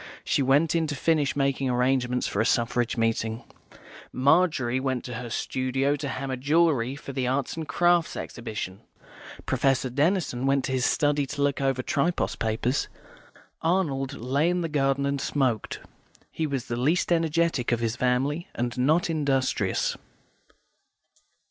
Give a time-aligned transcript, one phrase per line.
[0.23, 3.43] She went in to finish making arrangements for a Suffrage meeting.
[4.11, 8.81] Margery went to her studio to hammer jewellery for the Arts and Crafts Exhibition.
[9.45, 12.87] Professor Denison went to his study to look over Tripos papers.
[13.61, 15.81] Arnold lay in the garden and smoked.
[16.31, 19.95] He was the least energetic of his family, and not industrious.